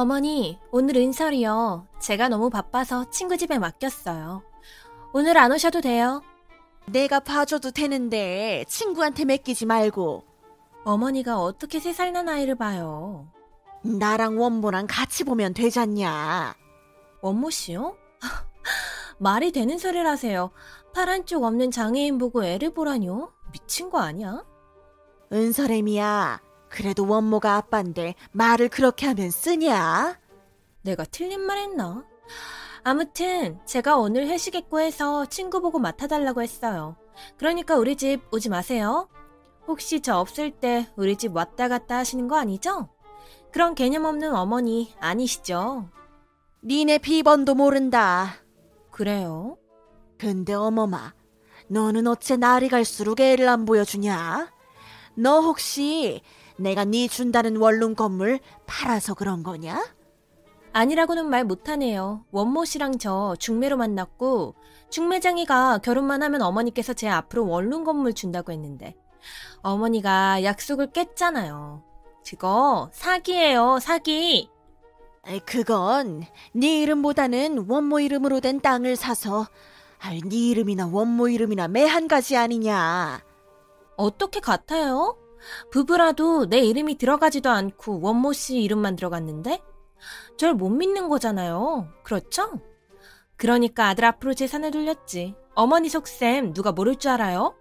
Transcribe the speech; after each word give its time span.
어머니, 0.00 0.60
오늘 0.70 0.96
은설이요. 0.98 1.86
제가 2.00 2.28
너무 2.28 2.50
바빠서 2.50 3.08
친구 3.08 3.38
집에 3.38 3.58
맡겼어요. 3.58 4.42
오늘 5.14 5.38
안 5.38 5.50
오셔도 5.52 5.80
돼요. 5.80 6.22
내가 6.84 7.18
봐줘도 7.18 7.70
되는데 7.70 8.62
친구한테 8.68 9.24
맡기지 9.24 9.64
말고 9.64 10.22
어머니가 10.84 11.40
어떻게 11.40 11.80
세 11.80 11.92
살 11.94 12.12
난 12.12 12.28
아이를 12.28 12.56
봐요. 12.56 13.26
나랑 13.82 14.38
원모랑 14.38 14.86
같이 14.86 15.24
보면 15.24 15.54
되잖냐. 15.54 16.54
원모 17.22 17.48
씨요? 17.48 17.96
말이 19.18 19.50
되는 19.50 19.78
소리를 19.78 20.06
하세요. 20.06 20.50
파란 20.94 21.24
쪽 21.24 21.42
없는 21.44 21.70
장애인 21.70 22.18
보고 22.18 22.44
애를 22.44 22.74
보라뇨? 22.74 23.32
미친 23.50 23.88
거 23.88 24.00
아니야? 24.00 24.44
은설애미야, 25.32 26.40
그래도 26.68 27.06
원모가 27.06 27.56
아빠인데 27.56 28.14
말을 28.32 28.68
그렇게 28.68 29.06
하면 29.06 29.30
쓰냐? 29.30 30.18
내가 30.82 31.04
틀린 31.04 31.40
말 31.40 31.58
했나? 31.58 32.04
아무튼 32.82 33.58
제가 33.64 33.96
오늘 33.96 34.28
회식했고 34.28 34.80
해서 34.80 35.26
친구 35.26 35.60
보고 35.60 35.78
맡아달라고 35.78 36.42
했어요. 36.42 36.96
그러니까 37.36 37.76
우리 37.76 37.96
집 37.96 38.22
오지 38.32 38.48
마세요. 38.48 39.08
혹시 39.66 40.00
저 40.00 40.18
없을 40.18 40.52
때 40.52 40.88
우리 40.96 41.16
집 41.16 41.34
왔다 41.34 41.68
갔다 41.68 41.96
하시는 41.96 42.28
거 42.28 42.36
아니죠? 42.36 42.88
그런 43.52 43.74
개념 43.74 44.04
없는 44.04 44.34
어머니 44.34 44.94
아니시죠? 45.00 45.90
니네 46.64 46.98
비번도 46.98 47.54
모른다. 47.54 48.36
그래요? 48.90 49.56
근데 50.18 50.54
어머마, 50.54 51.12
너는 51.68 52.06
어째 52.06 52.36
날이 52.36 52.68
갈수록 52.68 53.20
애를 53.20 53.48
안 53.48 53.64
보여주냐? 53.64 54.52
너 55.16 55.40
혹시 55.40 56.22
내가 56.58 56.84
네 56.84 57.08
준다는 57.08 57.56
원룸 57.56 57.94
건물 57.94 58.38
팔아서 58.66 59.14
그런 59.14 59.42
거냐? 59.42 59.84
아니라고는 60.72 61.28
말 61.28 61.44
못하네요. 61.44 62.24
원모 62.32 62.64
씨랑 62.66 62.98
저 62.98 63.34
중매로 63.38 63.76
만났고 63.76 64.54
중매장이가 64.90 65.78
결혼만 65.78 66.22
하면 66.22 66.42
어머니께서 66.42 66.92
제 66.92 67.08
앞으로 67.08 67.48
원룸 67.48 67.84
건물 67.84 68.12
준다고 68.12 68.52
했는데 68.52 68.94
어머니가 69.62 70.44
약속을 70.44 70.92
깼잖아요. 70.92 71.82
그거 72.28 72.90
사기예요, 72.92 73.78
사기. 73.80 74.50
그건 75.44 76.24
네 76.52 76.82
이름보다는 76.82 77.66
원모 77.68 78.00
이름으로 78.00 78.40
된 78.40 78.60
땅을 78.60 78.96
사서 78.96 79.46
네 80.28 80.36
이름이나 80.36 80.88
원모 80.92 81.28
이름이나 81.28 81.68
매한 81.68 82.06
가지 82.06 82.36
아니냐. 82.36 83.22
어떻게 83.96 84.40
같아요? 84.40 85.16
부부라도 85.70 86.46
내 86.48 86.60
이름이 86.60 86.98
들어가지도 86.98 87.50
않고 87.50 88.00
원모 88.00 88.32
씨 88.32 88.58
이름만 88.62 88.96
들어갔는데? 88.96 89.60
절 90.36 90.54
못 90.54 90.68
믿는 90.70 91.08
거잖아요. 91.08 91.88
그렇죠? 92.02 92.60
그러니까 93.36 93.88
아들 93.88 94.04
앞으로 94.04 94.34
재산을 94.34 94.70
돌렸지. 94.70 95.34
어머니 95.54 95.88
속셈 95.88 96.52
누가 96.52 96.72
모를 96.72 96.96
줄 96.96 97.10
알아요? 97.12 97.54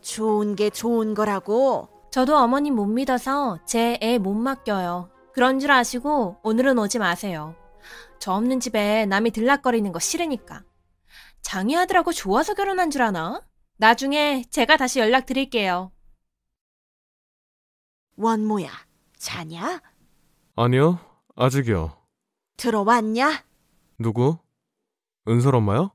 좋은 0.00 0.54
게 0.56 0.70
좋은 0.70 1.14
거라고. 1.14 1.88
저도 2.10 2.36
어머니 2.38 2.70
못 2.70 2.86
믿어서 2.86 3.58
제 3.66 3.98
애 4.00 4.18
못 4.18 4.34
맡겨요. 4.34 5.10
그런 5.34 5.58
줄 5.58 5.70
아시고 5.70 6.36
오늘은 6.42 6.78
오지 6.78 6.98
마세요. 6.98 7.54
저 8.18 8.32
없는 8.32 8.60
집에 8.60 9.04
남이 9.06 9.30
들락거리는 9.32 9.92
거 9.92 9.98
싫으니까. 9.98 10.62
장희 11.42 11.76
아들하고 11.76 12.12
좋아서 12.12 12.54
결혼한 12.54 12.90
줄 12.90 13.02
아나? 13.02 13.42
나중에 13.76 14.44
제가 14.50 14.76
다시 14.78 14.98
연락드릴게요. 15.00 15.92
원모야, 18.16 18.70
자냐? 19.18 19.80
아니요, 20.56 20.98
아직이요. 21.34 21.96
들어왔냐? 22.56 23.44
누구? 23.98 24.38
은설 25.28 25.54
엄마요? 25.54 25.90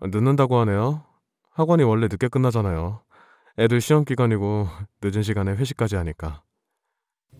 늦는다고 0.00 0.58
하네요. 0.60 1.04
학원이 1.50 1.82
원래 1.82 2.06
늦게 2.08 2.28
끝나잖아요. 2.28 3.02
애들 3.58 3.80
시험 3.80 4.04
기간이고 4.04 4.68
늦은 5.02 5.22
시간에 5.22 5.52
회식까지 5.52 5.96
하니까. 5.96 6.42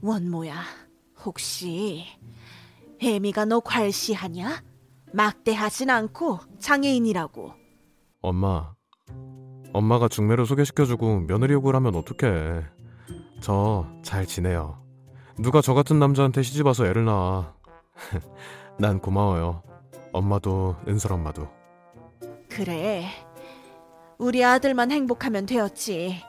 원모야, 0.03 0.63
혹시 1.25 2.05
애미가 3.01 3.45
너 3.45 3.61
괄시하냐? 3.61 4.63
막대하진 5.13 5.91
않고 5.91 6.41
장애인이라고. 6.59 7.53
엄마, 8.23 8.75
엄마가 9.73 10.09
중매로 10.09 10.45
소개시켜주고 10.45 11.21
며느리 11.21 11.53
욕을 11.53 11.77
하면 11.77 11.95
어떡해. 11.95 12.65
저 13.45 13.85
잘 14.03 14.25
지내요. 14.25 14.79
누가 15.39 15.61
저 15.61 15.75
같은 15.75 15.99
남자한테 15.99 16.43
시집 16.43 16.65
와서 16.67 16.87
애를 16.87 17.05
낳아. 17.05 17.53
난 18.81 18.99
고마워요. 19.01 19.63
엄마도 20.15 20.77
은설 20.89 21.13
엄마도. 21.13 21.49
그래. 22.49 23.07
우리 24.17 24.43
아들만 24.43 24.91
행복하면 24.91 25.45
되었지. 25.45 26.23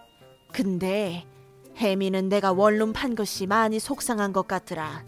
근데 0.51 1.25
혜미는 1.77 2.27
내가 2.27 2.51
원룸 2.51 2.91
판 2.91 3.15
것이 3.15 3.47
많이 3.47 3.79
속상한 3.79 4.33
것 4.33 4.45
같더라. 4.47 5.05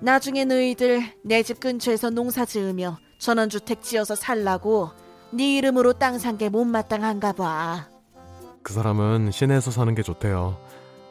나중에 0.00 0.44
너희들 0.44 1.02
내 1.24 1.42
집 1.42 1.58
근처에서 1.58 2.10
농사 2.10 2.44
지으며 2.44 2.98
전원주택 3.18 3.82
지어서 3.82 4.14
살라고 4.14 4.90
네 5.32 5.56
이름으로 5.56 5.94
땅 5.94 6.18
산 6.18 6.38
게 6.38 6.48
못마땅한가 6.48 7.32
봐. 7.32 7.88
그 8.62 8.72
사람은 8.72 9.32
시내에서 9.32 9.72
사는 9.72 9.92
게 9.96 10.02
좋대요. 10.02 10.56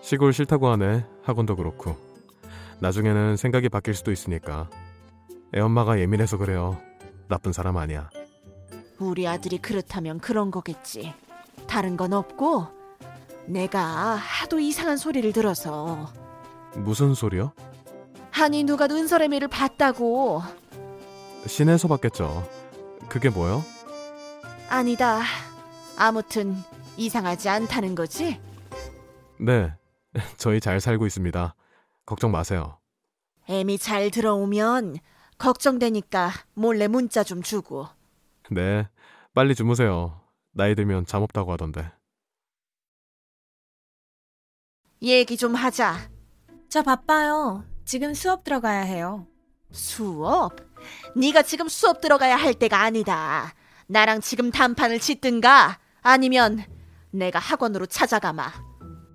시골 0.03 0.34
싫다고 0.34 0.68
하네. 0.68 1.06
학원도 1.24 1.56
그렇고. 1.56 1.96
나중에는 2.81 3.38
생각이 3.38 3.69
바뀔 3.69 3.94
수도 3.96 4.12
있으니까. 4.12 4.69
애 5.56 5.62
엄마가 5.62 5.97
예민해서 5.97 6.38
그래요. 6.38 6.78
나쁜 7.30 7.53
사람 7.53 7.78
아니야. 7.78 8.09
우리 9.00 9.25
아들이 9.25 9.58
그렇다면 9.58 10.19
그런 10.19 10.52
거겠지. 10.52 11.14
다른 11.68 11.96
건 11.96 12.12
없고 12.12 12.68
내가 13.46 13.80
하도 14.16 14.59
이상한 14.59 14.97
소리를 14.97 15.31
들어서 15.31 16.12
무슨 16.75 17.14
소리요? 17.14 17.53
아니 18.38 18.66
누가 18.66 18.85
은설애미를 18.85 19.47
봤다고 19.47 20.41
시내에서 21.47 21.88
봤겠죠. 21.88 22.46
그게 23.08 23.30
뭐요? 23.30 23.64
아니다. 24.68 25.22
아무튼 25.97 26.58
이상하지 26.97 27.47
않다는 27.47 27.96
거지? 27.96 28.38
네. 29.40 29.72
저희 30.38 30.59
잘 30.59 30.79
살고 30.79 31.06
있습니다. 31.06 31.56
걱정 32.06 32.31
마세요. 32.31 32.79
애미 33.47 33.78
잘 33.78 34.09
들어오면 34.12 34.97
걱정되니까 35.38 36.31
몰래 36.53 36.88
문자 36.88 37.24
좀 37.24 37.41
주고. 37.41 37.88
네. 38.52 38.88
빨리 39.34 39.56
주무세요. 39.56 40.22
나이 40.52 40.75
들면 40.75 41.06
잠 41.06 41.23
없다고 41.23 41.52
하던데. 41.52 41.91
얘기 45.02 45.35
좀 45.35 45.56
하자. 45.56 45.97
저 46.69 46.81
바빠요. 46.81 47.66
지금 47.84 48.13
수업 48.13 48.44
들어가야 48.44 48.81
해요. 48.81 49.28
수업? 49.72 50.56
네가 51.16 51.41
지금 51.41 51.68
수업 51.68 52.00
들어가야 52.00 52.35
할 52.35 52.53
때가 52.53 52.81
아니다. 52.81 53.53
나랑 53.88 54.22
지금 54.22 54.52
단판을 54.52 55.00
짓든가 55.00 55.79
아니면 56.02 56.63
내가 57.12 57.40
학원으로 57.40 57.85
찾아가마. 57.85 58.52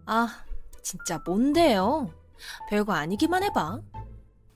아, 0.06 0.44
진짜 0.83 1.21
뭔데요? 1.25 2.12
별거 2.69 2.93
아니기만 2.93 3.43
해봐. 3.44 3.81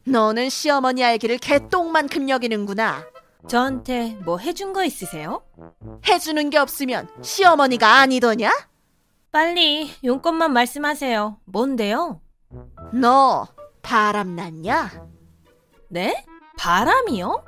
너는 0.06 0.48
시어머니 0.48 1.04
알기를 1.04 1.38
개똥만큼 1.38 2.28
여기는구나. 2.28 3.04
저한테 3.48 4.16
뭐 4.24 4.38
해준 4.38 4.72
거 4.72 4.84
있으세요? 4.84 5.42
해주는 6.06 6.50
게 6.50 6.58
없으면 6.58 7.08
시어머니가 7.22 7.98
아니더냐? 8.00 8.50
빨리 9.32 9.90
용건만 10.04 10.52
말씀하세요. 10.52 11.38
뭔데요? 11.44 12.20
너 12.92 13.48
바람났냐? 13.82 15.08
네? 15.88 16.24
바람이요? 16.58 17.44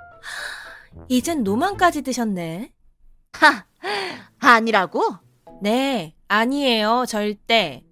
이젠 1.09 1.45
노만까지 1.45 2.03
드셨네. 2.03 2.73
하, 3.35 3.65
아니라고? 4.39 5.03
네, 5.61 6.15
아니에요, 6.29 7.05
절대. 7.07 7.85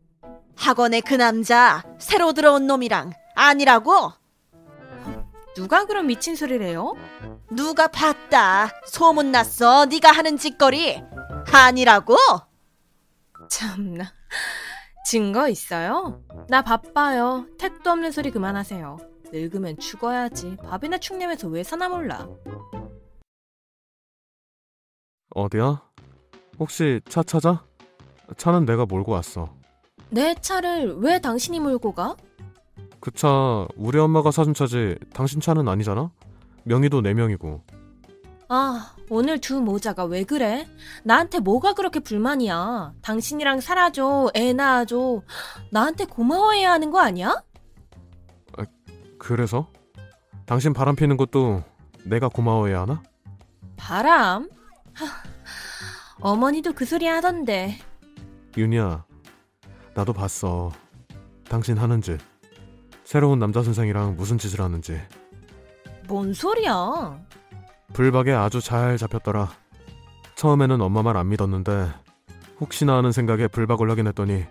학원에 0.56 1.00
그 1.00 1.14
남자 1.14 1.82
새로 1.98 2.32
들어온 2.32 2.66
놈이랑 2.66 3.12
아니라고? 3.34 4.12
누가 5.54 5.84
그런 5.84 6.06
미친 6.06 6.34
소리를 6.34 6.64
해요? 6.64 6.94
누가 7.50 7.86
봤다. 7.86 8.70
소문났어. 8.86 9.86
네가 9.86 10.10
하는 10.10 10.38
짓거리. 10.38 11.02
아니라고? 11.52 12.16
참나. 13.50 14.12
증거 15.06 15.48
있어요? 15.48 16.22
나 16.48 16.62
바빠요. 16.62 17.46
택도 17.58 17.90
없는 17.90 18.12
소리 18.12 18.30
그만하세요. 18.30 18.96
늙으면 19.32 19.78
죽어야지. 19.78 20.56
밥이나 20.64 20.98
축내면서 20.98 21.48
왜 21.48 21.62
사나 21.62 21.88
몰라. 21.88 22.26
어디야? 25.34 25.82
혹시 26.58 27.00
차 27.08 27.22
찾아? 27.22 27.64
차는 28.36 28.64
내가 28.64 28.86
몰고 28.86 29.12
왔어. 29.12 29.54
내 30.12 30.34
차를 30.34 30.96
왜 30.98 31.18
당신이 31.20 31.58
몰고 31.60 31.92
가? 31.92 32.16
그 33.00 33.10
차 33.10 33.66
우리 33.76 33.98
엄마가 33.98 34.30
사준 34.30 34.54
차지 34.54 34.96
당신 35.12 35.40
차는 35.40 35.66
아니잖아? 35.68 36.10
명의도 36.64 37.00
내 37.00 37.14
명이고. 37.14 37.62
아, 38.48 38.94
오늘 39.08 39.40
두 39.40 39.60
모자가 39.60 40.04
왜 40.04 40.24
그래? 40.24 40.68
나한테 41.02 41.40
뭐가 41.40 41.72
그렇게 41.72 41.98
불만이야? 42.00 42.92
당신이랑 43.02 43.60
살아줘, 43.60 44.30
애 44.36 44.52
낳아줘. 44.52 45.22
나한테 45.70 46.04
고마워해야 46.04 46.70
하는 46.72 46.90
거 46.90 47.00
아니야? 47.00 47.42
그래서? 49.18 49.68
당신 50.46 50.72
바람 50.72 50.96
피는 50.96 51.16
것도 51.16 51.62
내가 52.04 52.28
고마워해야 52.28 52.82
하나? 52.82 53.02
바람? 53.76 54.50
하, 54.92 55.06
어머니도 56.20 56.72
그 56.74 56.84
소리 56.84 57.06
하던데. 57.06 57.78
윤희야, 58.56 59.04
나도 59.94 60.12
봤어. 60.12 60.72
당신 61.48 61.76
하는 61.78 62.00
짓. 62.00 62.18
새로운 63.04 63.38
남자 63.38 63.62
선생이랑 63.62 64.16
무슨 64.16 64.38
짓을 64.38 64.60
하는지. 64.60 65.00
뭔 66.08 66.32
소리야? 66.32 67.18
불박에 67.92 68.32
아주 68.32 68.60
잘 68.60 68.96
잡혔더라. 68.96 69.50
처음에는 70.36 70.80
엄마 70.80 71.02
말 71.02 71.16
안 71.16 71.28
믿었는데 71.28 71.92
혹시나 72.60 72.96
하는 72.96 73.12
생각에 73.12 73.48
불박을 73.48 73.90
확인했더니 73.90 74.46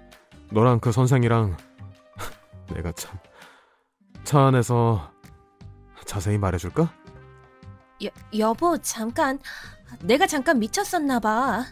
너랑 0.52 0.80
그 0.80 0.92
선생이랑 0.92 1.58
내가 2.74 2.92
참 2.94 3.18
차 4.24 4.46
안에서 4.46 5.12
자세히 6.06 6.38
말해줄까? 6.38 6.94
여, 8.06 8.10
여보, 8.38 8.78
잠깐. 8.78 9.40
내가 10.04 10.28
잠깐 10.28 10.60
미쳤었나 10.60 11.20
봐. 11.20 11.66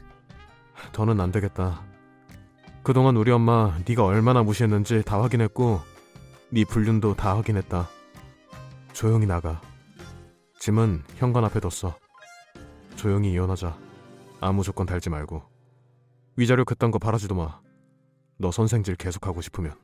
더는 0.91 1.21
안 1.21 1.31
되겠다. 1.31 1.83
그동안 2.89 3.17
우리 3.17 3.29
엄마 3.29 3.77
네가 3.87 4.03
얼마나 4.03 4.41
무시했는지 4.41 5.03
다 5.03 5.21
확인했고 5.21 5.79
네 6.49 6.65
불륜도 6.65 7.13
다 7.13 7.37
확인했다. 7.37 7.87
조용히 8.93 9.27
나가. 9.27 9.61
짐은 10.59 11.03
현관 11.17 11.45
앞에 11.45 11.59
뒀어. 11.59 11.95
조용히 12.95 13.31
이혼하자. 13.33 13.77
아무 14.41 14.63
조건 14.63 14.87
달지 14.87 15.11
말고. 15.11 15.43
위자료 16.35 16.65
그딴 16.65 16.89
거 16.89 16.97
바라지도 16.97 17.35
마. 17.35 17.59
너 18.39 18.49
선생질 18.49 18.95
계속하고 18.95 19.41
싶으면. 19.41 19.75